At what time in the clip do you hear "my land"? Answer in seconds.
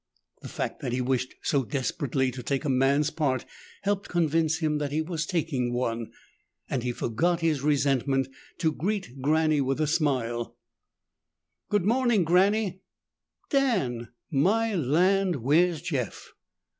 14.31-15.35